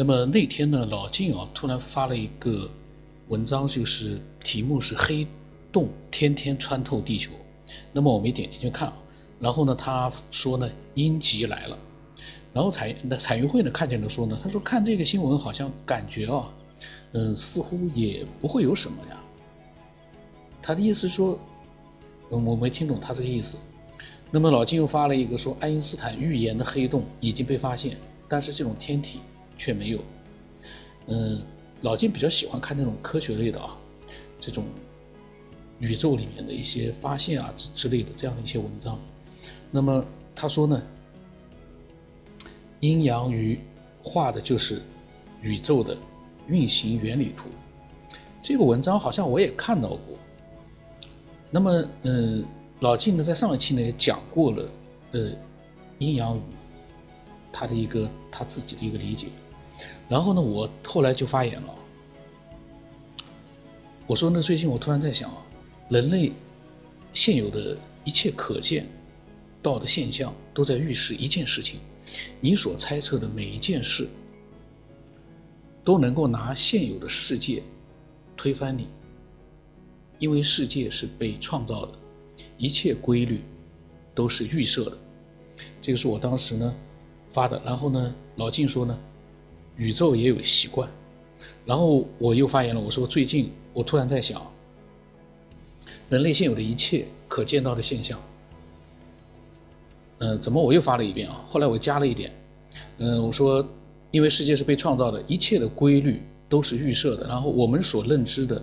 [0.00, 2.70] 那么那天呢，老晋啊突然发了一个
[3.26, 5.26] 文章，就是题目是“黑
[5.72, 7.32] 洞天天穿透地球”。
[7.92, 8.96] 那么我没点进去看啊。
[9.40, 11.76] 然后呢，他说呢，阴极来了。
[12.52, 16.48] 然后彩那彩云会呢看见了说呢，他说看这个新闻好像感觉啊，
[17.14, 19.20] 嗯，似乎也不会有什么呀。
[20.62, 21.36] 他的意思说，
[22.30, 23.56] 嗯，我没听懂他这个意思。
[24.30, 27.96] 那么老金又发了一个说，爱因斯坦预言的黑洞已经被发现，
[28.28, 29.18] 但是这种天体
[29.58, 30.00] 却没有。
[31.08, 31.42] 嗯，
[31.82, 33.76] 老金比较喜欢看那种科学类的啊，
[34.40, 34.64] 这种
[35.80, 38.98] 宇宙里面的一些发现啊之之类的这样的一些文章。
[39.70, 40.02] 那么
[40.34, 40.82] 他说呢？
[42.80, 43.58] 阴阳鱼
[44.00, 44.80] 画的就是
[45.42, 45.96] 宇宙的
[46.46, 47.48] 运行原理图。
[48.40, 50.16] 这个文章好像我也看到过。
[51.50, 52.46] 那么，嗯，
[52.78, 54.70] 老金呢，在上一期呢也讲过了，
[55.10, 55.32] 呃，
[55.98, 56.40] 阴阳鱼
[57.52, 59.26] 他的一个他自己的一个理解。
[60.08, 61.74] 然后呢，我后来就发言了，
[64.06, 65.30] 我说呢，最近我突然在想，
[65.90, 66.32] 人类
[67.12, 68.86] 现有的一切可见
[69.62, 71.78] 到的现象，都在预示一件事情。
[72.40, 74.08] 你所猜测的每一件事，
[75.84, 77.62] 都能够拿现有的世界
[78.34, 78.88] 推翻你，
[80.18, 81.92] 因为世界是被创造的，
[82.56, 83.42] 一切规律
[84.14, 84.98] 都是预设的。
[85.82, 86.74] 这个是我当时呢
[87.28, 87.60] 发的。
[87.62, 88.98] 然后呢，老晋说呢，
[89.78, 90.86] 宇宙也有习惯。
[91.64, 94.42] 然后我又发言了，我说最近我突然在想，
[96.08, 98.18] 人类现有的一切可见到的现象。
[100.18, 101.44] 嗯，怎么我又发了一遍啊？
[101.48, 102.32] 后来我加了一点，
[102.96, 103.64] 嗯，我说，
[104.10, 108.60] 因为世界是被创造的，一切的规律都是预设的，然后我们所认知的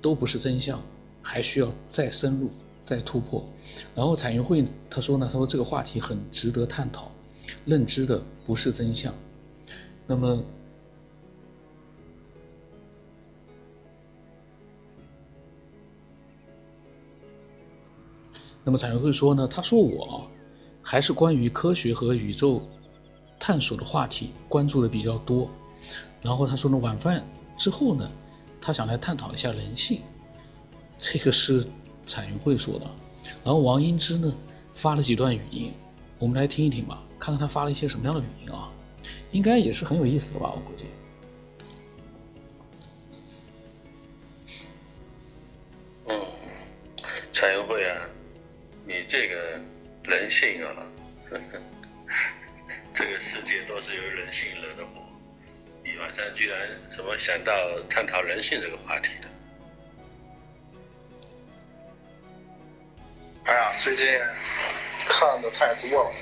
[0.00, 0.80] 都不是真相，
[1.22, 2.50] 还需要再深入、
[2.84, 3.44] 再突破。
[3.94, 7.10] 然后彩云会他说呢，他说这个话题很值得探讨，
[7.64, 9.12] 认知的不是真相。
[10.06, 10.44] 那么，
[18.62, 20.28] 那么彩云会说呢，他说我。
[20.86, 22.60] 还是关于科学和宇宙
[23.40, 25.48] 探索的话题关注的比较多。
[26.20, 27.26] 然后他说呢，晚饭
[27.56, 28.06] 之后呢，
[28.60, 30.02] 他想来探讨一下人性。
[30.98, 31.66] 这个是
[32.04, 32.84] 彩云会说的。
[33.42, 34.30] 然后王英之呢
[34.74, 35.72] 发了几段语音，
[36.18, 38.70] 我们来听一听吧，看看他发了一些什么样的语音啊？
[39.32, 40.86] 应该也是很有意思的吧，我估计。
[46.06, 46.26] 嗯，
[47.32, 48.08] 彩云会啊，
[48.86, 49.60] 你这个。
[50.06, 50.86] 人性啊，
[52.92, 55.00] 这个世界都是由人性惹的祸。
[55.82, 57.52] 你晚上居然怎么想到
[57.88, 59.28] 探讨人性这个话题的？
[63.46, 64.06] 哎呀，最近
[65.08, 66.12] 看的太多了，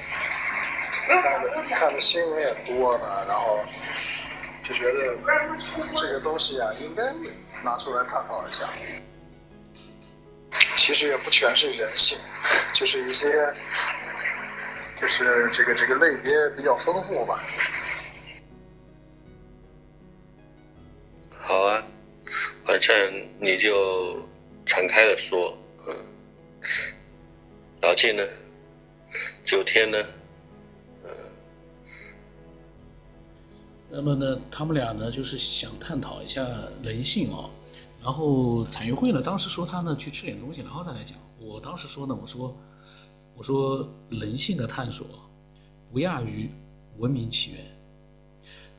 [1.21, 3.65] 看的看的新闻也多了，然后
[4.63, 4.91] 就觉得
[5.97, 7.03] 这个东西啊，应该
[7.63, 8.69] 拿出来探讨一下。
[10.77, 12.19] 其实也不全是人性，
[12.73, 13.27] 就是一些，
[15.01, 17.43] 就是这个这个类别比较丰富吧。
[21.41, 21.83] 好啊，
[22.67, 24.29] 反正你就
[24.65, 25.57] 敞开的说，
[25.87, 26.07] 嗯。
[27.81, 28.23] 老晋呢？
[29.45, 29.99] 九天呢？
[33.95, 36.49] 那么呢，他们俩呢，就是想探讨一下
[36.83, 37.51] 人性啊。
[38.03, 41.19] 然后彩云会呢，当时说他呢去吃点东西，然后再来讲。
[41.39, 42.57] 我当时说呢，我说，
[43.37, 45.07] 我说人性的探索
[45.93, 46.49] 不亚于
[46.97, 47.61] 文明起源。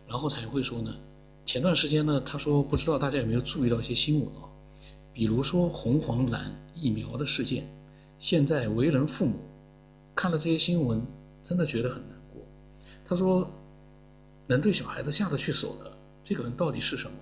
[0.08, 0.96] 然后彩云会说呢，
[1.46, 4.50] 前段时间呢，他说不知道大家有没有注意到一些新闻啊，
[5.14, 7.70] 比如说红黄蓝疫苗的事件。
[8.18, 9.36] 现在为人父母
[10.16, 11.06] 看了这些新闻，
[11.44, 12.42] 真的觉得很难过。
[13.06, 13.48] 他说，
[14.48, 15.92] 能对小孩子下得去手的
[16.24, 17.18] 这个人到底是什么？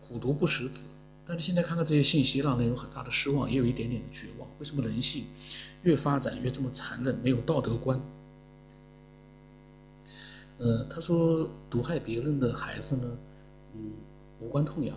[0.00, 0.88] 虎毒不食子，
[1.24, 4.48] 但是现在看到这些信息，让人有很大的失望，也有一点点的绝望。
[4.58, 5.26] 为什么人性
[5.82, 8.00] 越发展越这么残忍，没有道德观？
[10.58, 13.18] 呃，他说毒害别人的孩子呢，
[13.74, 13.92] 嗯，
[14.38, 14.96] 无关痛痒，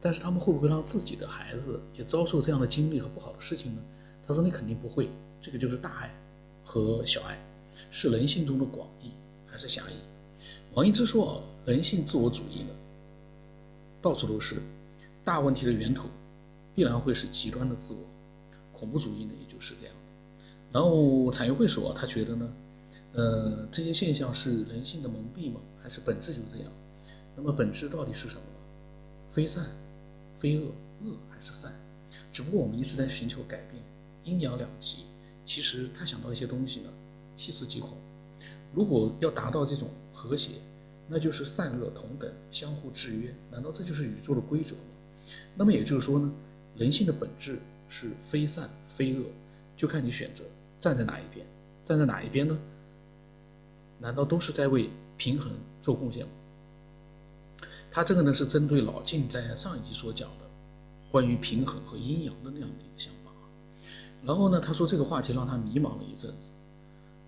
[0.00, 3.82] 但是他们会不会让自己的孩子也遭受这样的经历和不好的事情呢？
[4.26, 5.10] 他说你肯定不会，
[5.40, 6.14] 这个就是大爱
[6.64, 7.38] 和小爱，
[7.90, 9.10] 是人性中的广义
[9.46, 9.94] 还是狭义？
[10.74, 12.70] 王一之说，啊人性自我主义呢？
[14.02, 14.60] 到处都是，
[15.22, 16.08] 大问题的源头
[16.74, 18.00] 必然会是极端的自我，
[18.72, 19.94] 恐怖主义呢也就是这样。
[20.72, 22.52] 然后产业会说，他觉得呢，
[23.12, 25.60] 呃，这些现象是人性的蒙蔽吗？
[25.80, 26.72] 还是本质就是这样？
[27.36, 28.42] 那么本质到底是什么？
[29.30, 29.64] 非善，
[30.34, 30.66] 非恶，
[31.04, 31.72] 恶还是善？
[32.32, 33.80] 只不过我们一直在寻求改变，
[34.24, 35.04] 阴阳两极。
[35.44, 36.90] 其实他想到一些东西呢，
[37.36, 37.96] 细思极恐。
[38.74, 40.52] 如果要达到这种和谐，
[41.08, 43.34] 那就是善恶同等，相互制约。
[43.50, 44.82] 难道这就是宇宙的规则吗？
[45.54, 46.32] 那么也就是说呢，
[46.76, 49.26] 人性的本质是非善非恶，
[49.76, 50.44] 就看你选择
[50.78, 51.46] 站在哪一边。
[51.84, 52.58] 站在哪一边呢？
[54.00, 56.32] 难道都是在为平衡做贡献吗？
[57.90, 60.44] 他这个呢是针对老静在上一集所讲的
[61.12, 63.30] 关于平衡和阴阳的那样的一个想法。
[64.24, 66.50] 然后呢，他说这个话题让他迷茫了一阵子。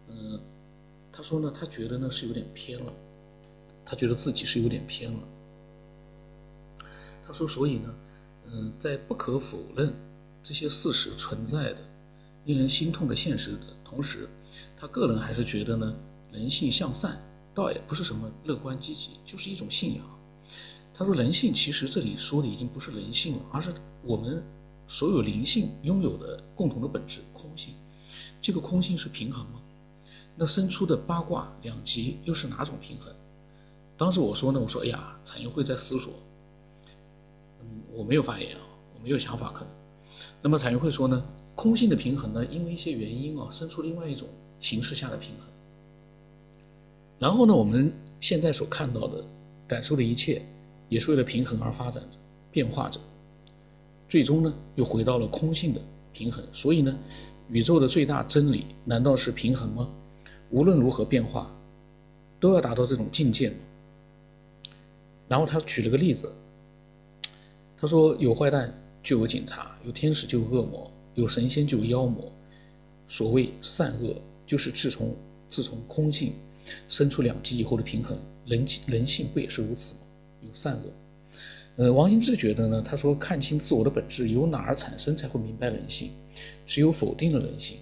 [0.09, 0.41] 嗯，
[1.17, 2.93] 他说呢，他觉得呢是有点偏了，
[3.87, 5.19] 他觉得自己是有点偏了。
[7.27, 7.95] 他说，所以呢，
[8.45, 9.95] 嗯，在不可否认
[10.43, 11.79] 这些事实存在的、
[12.45, 14.29] 令人心痛的现实的同时，
[14.77, 15.97] 他个人还是觉得呢，
[16.31, 17.19] 人性向善
[17.55, 20.05] 倒也不是什么乐观积极，就是一种信仰。
[20.93, 23.73] 他说，人性其实这里说的已经不是人性了，而是
[24.03, 24.45] 我们
[24.87, 27.73] 所有灵性拥有的共同的本质——空性。
[28.39, 29.63] 这个空性是平衡吗？
[30.37, 33.13] 那生出的八卦两极又是哪种平衡？
[33.97, 36.13] 当时我说呢，我说，哎呀，产业会在思索。
[37.63, 38.61] 嗯，我没有发言啊，
[38.95, 39.69] 我没有想法可能。
[40.43, 41.25] 那么产业会说呢，
[41.55, 44.29] 空性的平衡呢，因为一些原因啊，生出另外一种
[44.61, 45.49] 形式下的平衡。
[47.19, 47.91] 然后呢，我们
[48.21, 49.25] 现在所看到的、
[49.67, 50.45] 感受的一切，
[50.91, 52.19] 也是为了平衡而发展着、
[52.51, 53.01] 变化着，
[54.07, 55.81] 最终呢，又回到了空性的
[56.13, 56.45] 平衡。
[56.53, 56.95] 所以呢，
[57.49, 59.89] 宇宙的最大真理难道是平衡吗？
[60.51, 61.51] 无论如何变化，
[62.39, 63.53] 都要达到这种境界？
[65.29, 66.33] 然后他举了个例子，
[67.77, 68.73] 他说：有坏蛋
[69.03, 72.33] 就有警察，有天使就有恶魔，有神仙就有妖魔。
[73.09, 74.17] 所谓善恶，
[74.47, 75.15] 就是自从
[75.49, 76.33] 自从空性
[76.89, 78.19] 生出两极以后的平衡。
[78.45, 80.01] 人人性不也是如此吗？
[80.43, 80.93] 有善恶。
[81.77, 86.13] 呃，王心志觉得呢，他说看清自我的本质由哪儿产生，才会明白人性。
[86.65, 87.79] 只有否定了人性，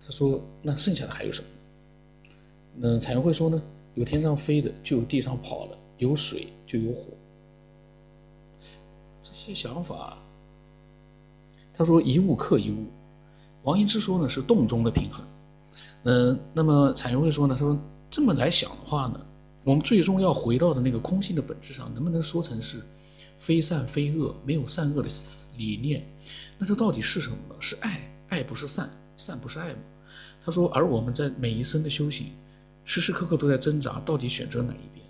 [0.00, 1.48] 他说那剩下的还有什么？
[2.80, 3.62] 嗯，彩云会说呢，
[3.94, 5.78] 有天上飞的，就有地上跑的。
[5.98, 7.08] 有水就有火，
[9.20, 10.16] 这些想法，
[11.74, 12.86] 他说一物克一物。
[13.64, 15.26] 王羲之说呢是动中的平衡，
[16.04, 17.76] 嗯，那么彩云会说呢，他说
[18.08, 19.20] 这么来想的话呢，
[19.64, 22.80] 我们最终要回到的那个空性的本质上，能不能说成是
[23.36, 25.08] 非善非恶，没有善恶的
[25.56, 26.08] 理念？
[26.56, 27.56] 那这到底是什么呢？
[27.58, 29.80] 是爱，爱不是善，善不是爱吗？
[30.40, 32.28] 他说，而我们在每一生的修行，
[32.88, 35.04] 时时刻刻都在挣扎，到底选择哪一边？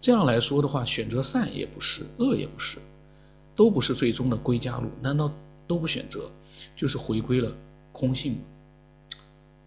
[0.00, 2.78] 这样来说的话，选择善也不是，恶也不是，
[3.54, 4.88] 都不是最终的归家路。
[5.02, 5.30] 难道
[5.66, 6.30] 都不选择，
[6.74, 7.54] 就是回归了
[7.92, 8.38] 空性吗？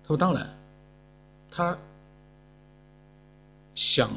[0.02, 0.52] 他说：“当然，
[1.52, 1.78] 他
[3.76, 4.10] 想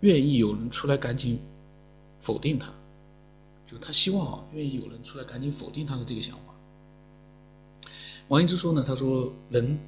[0.00, 1.38] 愿意有人出来赶紧
[2.18, 2.72] 否定他，
[3.66, 6.54] 就他希望啊，愿意有人出来赶紧否定他的这个想法。”
[8.28, 9.78] 王羲之说呢：“他说人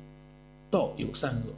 [0.71, 1.55] 道有善恶。”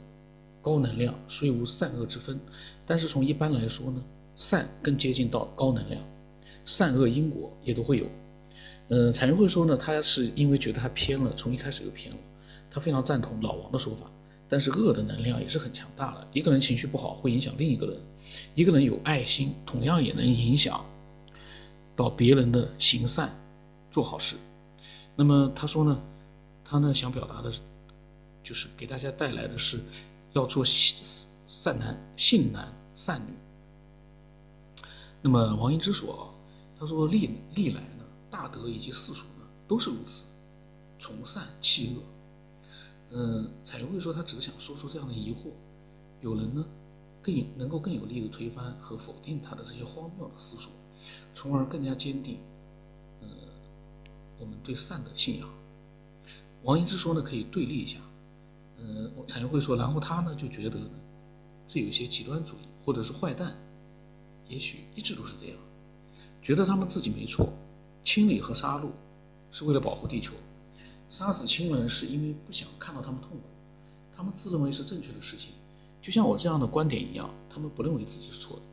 [0.63, 2.39] 高能量虽无善恶之分，
[2.85, 4.01] 但是从一般来说呢，
[4.37, 6.01] 善更接近到高能量，
[6.63, 8.05] 善恶因果也都会有。
[8.87, 12.19] 嗯，彩云会说呢，他是因为觉得他偏了，从一开始就偏了。
[12.71, 14.09] 他非常赞同老王的说法，
[14.47, 16.27] 但是恶的能量也是很强大的。
[16.31, 17.97] 一个人情绪不好会影响另一个人，
[18.55, 20.83] 一个人有爱心同样也能影响
[21.93, 23.29] 到别人的行善、
[23.91, 24.37] 做好事。
[25.15, 26.01] 那么他说呢，
[26.63, 27.59] 他呢想表达的是，
[28.43, 29.79] 就是给大家带来的是。
[30.35, 33.33] 要做善男信男善女。
[35.21, 36.25] 那么王羲之说啊，
[36.75, 40.23] 他说历历来呢，大德以及世俗呢，都是如此，
[40.97, 42.01] 从善弃恶。
[43.11, 45.51] 嗯，彩云会说，他只是想说出这样的疑惑，
[46.21, 46.65] 有人呢，
[47.21, 50.71] 更能够更有力的推翻和否定他的这些荒谬的思索，
[51.35, 52.39] 从而更加坚定，
[53.21, 53.27] 呃，
[54.39, 55.47] 我们对善的信仰。
[56.63, 57.99] 王羲之说呢，可以对立一下。
[58.85, 60.77] 嗯，产业会说，然后他呢就觉得，
[61.65, 63.55] 这有些极端主义或者是坏蛋，
[64.49, 65.57] 也许一直都是这样，
[66.41, 67.47] 觉得他们自己没错，
[68.03, 68.89] 清理和杀戮
[69.51, 70.33] 是为了保护地球，
[71.09, 73.43] 杀死亲人是因为不想看到他们痛苦，
[74.13, 75.53] 他们自认为是正确的事情，
[76.01, 78.63] 就像我这样的观点一样，他们不认为自己是错的。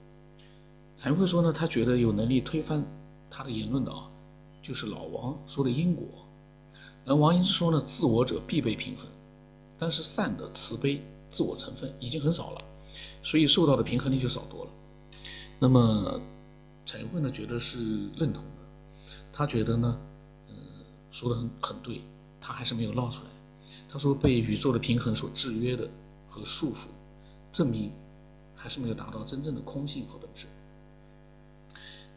[0.96, 2.84] 产业会说呢，他觉得有能力推翻
[3.30, 4.10] 他的言论的啊，
[4.60, 6.04] 就是老王说的因果，
[7.06, 9.06] 而王英之说呢，自我者必被平衡。
[9.80, 12.62] 但是善的慈悲自我成分已经很少了，
[13.22, 14.70] 所以受到的平衡力就少多了。
[15.58, 16.20] 那么，
[16.84, 17.78] 陈慧呢觉得是
[18.14, 19.98] 认同的，他觉得呢，
[20.48, 20.54] 嗯，
[21.10, 22.02] 说的很很对，
[22.38, 23.30] 他还是没有闹出来。
[23.88, 25.88] 他说被宇宙的平衡所制约的
[26.28, 26.88] 和束缚，
[27.50, 27.90] 证明
[28.54, 30.46] 还是没有达到真正的空性和本质。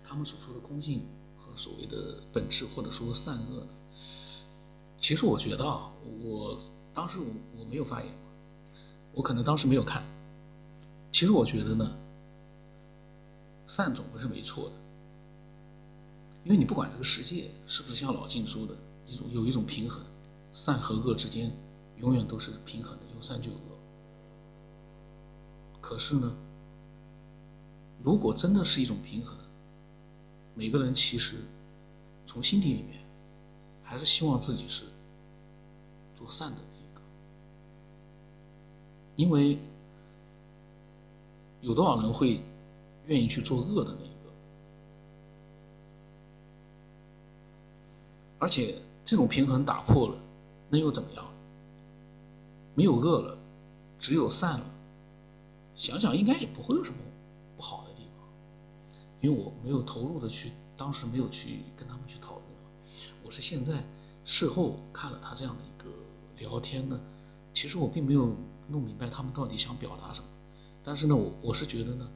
[0.03, 1.01] 他们所说的空性
[1.37, 3.65] 和所谓的本质或者说善恶，
[4.99, 5.89] 其实我觉得啊，
[6.25, 6.57] 我。
[6.93, 7.25] 当时我
[7.57, 8.11] 我没有发言，
[9.13, 10.03] 我可能当时没有看，
[11.11, 11.97] 其实我觉得呢，
[13.67, 14.75] 善总归是没错的，
[16.43, 18.75] 因为你不管这个世界是不是像老静说的
[19.07, 20.03] 一种有一种平衡，
[20.51, 21.51] 善和恶之间
[21.97, 23.61] 永远都是平衡的，有善就有恶。
[25.81, 26.35] 可是呢，
[28.03, 29.37] 如果真的是一种平衡，
[30.53, 31.37] 每个人其实
[32.27, 33.03] 从心底里面
[33.83, 34.83] 还是希望自己是
[36.15, 36.61] 做善的，
[39.15, 39.57] 因为。
[41.63, 42.41] 有多少人会
[43.05, 44.29] 愿意去做恶的那一个？
[48.37, 50.17] 而且这种平衡打破了，
[50.69, 51.25] 那又怎么样？
[52.75, 53.37] 没有恶了，
[53.97, 54.65] 只有善了。
[55.77, 56.97] 想想应该也不会有什么
[57.55, 58.27] 不好的地方，
[59.21, 62.43] 因为我没有投入的去，当时没有去跟他们去讨论。
[63.23, 63.81] 我是现在
[64.25, 65.89] 事后看了他这样的一个
[66.39, 66.99] 聊天呢，
[67.53, 68.35] 其实我并没有
[68.67, 70.27] 弄明白他们到底想表达什么。
[70.83, 72.07] 但是呢，我我是觉得呢，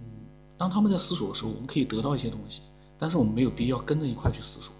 [0.00, 0.04] 嗯，
[0.56, 2.62] 当他们在思索的时候，我们可以得到一些东西，
[2.98, 4.72] 但是我们没有必要跟着一块去思索，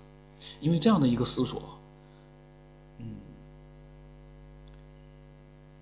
[0.61, 1.63] 因为这样的一个思索，
[2.99, 3.07] 嗯，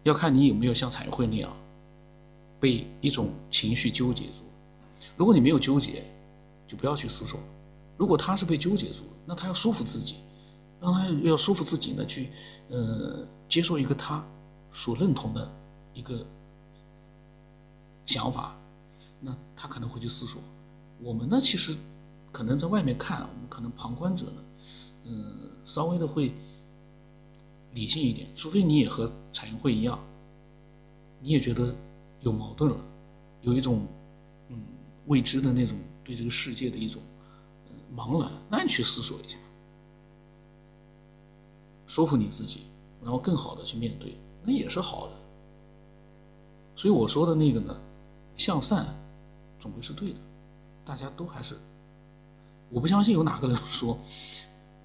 [0.03, 1.51] 要看你有没有像彩绘那样
[2.61, 4.43] 被一种情绪纠结住。
[5.17, 6.05] 如果你没有纠结，
[6.69, 7.39] 就不要去思索；
[7.97, 10.17] 如果他是被纠结住了，那他要说服自己，
[10.79, 12.29] 让他要说服自己呢，去
[12.69, 14.23] 呃接受一个他
[14.77, 15.51] 所认同的
[15.93, 16.25] 一个。
[18.09, 18.57] 想法，
[19.21, 20.41] 那他可能会去思索。
[21.01, 21.77] 我们呢，其实
[22.31, 24.45] 可能在外面看，我们可能旁观者呢，
[25.07, 26.33] 嗯，稍微的会
[27.73, 28.29] 理性一点。
[28.37, 29.99] 除非你也和彩云会一样，
[31.21, 31.75] 你也觉得
[32.21, 32.79] 有矛盾了，
[33.43, 33.85] 有一种
[34.51, 34.57] 嗯
[35.07, 37.03] 未知的那种对这个世界的一种
[37.93, 39.37] 茫然，那你去思索一下，
[41.89, 42.61] 说服你自己，
[43.03, 44.17] 然后更好的去面对，
[44.47, 45.13] 那也是好的。
[46.77, 47.77] 所以我说的那个呢。
[48.37, 48.87] 向善，
[49.59, 50.17] 总归是对的。
[50.85, 51.57] 大家都还是，
[52.69, 53.99] 我不相信有哪个人说，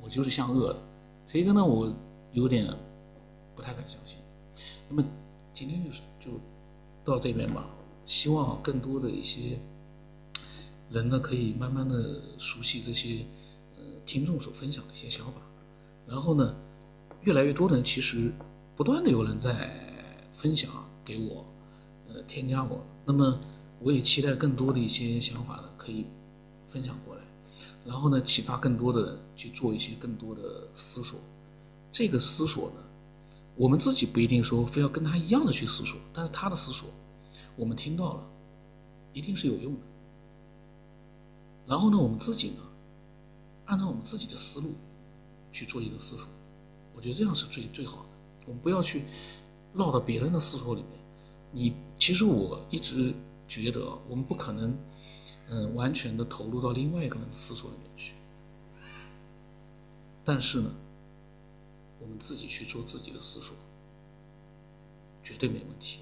[0.01, 0.80] 我就是向恶的。
[1.25, 1.94] 这个呢，我
[2.32, 2.65] 有点
[3.58, 4.20] 不太敢相信。
[4.88, 5.03] 那么
[5.53, 6.32] 今天就是就
[7.03, 7.68] 到这边吧。
[8.06, 9.60] 希望更多的一些
[10.89, 13.25] 人呢，可以慢慢的熟悉这些
[13.77, 15.34] 呃听众所分享的一些想法。
[16.08, 16.56] 然后呢，
[17.24, 18.32] 越来越多的人其实
[18.81, 19.69] 不断的有人在
[20.33, 20.71] 分享
[21.05, 21.45] 给我，
[22.07, 22.83] 呃，添加我。
[23.05, 23.39] 那么，
[23.79, 26.07] 我也期待更多的一些想法呢，可以
[26.67, 27.21] 分享过来，
[27.85, 31.19] 然后呢，启发更多的人去做一些更多的思索。
[31.91, 32.77] 这个思索呢，
[33.55, 36.89] 我们自己不一定说非要跟他一样的去思索，但是他的思索，
[37.55, 38.23] 我们听到了，
[39.13, 39.81] 一定是有用的。
[41.67, 42.63] 然后呢，我们自己呢，
[43.65, 44.73] 按照我们自己的思路
[45.51, 46.25] 去做一个思索，
[46.95, 48.05] 我觉得这样是最最好的。
[48.58, 49.03] 不要去
[49.74, 51.00] 落到别人的思索里面。
[51.51, 53.13] 你其实我一直
[53.48, 54.75] 觉得，我们不可能，
[55.50, 58.13] 嗯，完全的投入到另外一个人的思索里面去。
[60.24, 60.72] 但是呢，
[62.00, 63.55] 我们自己去做自己的思索，
[65.24, 66.00] 绝对没问题。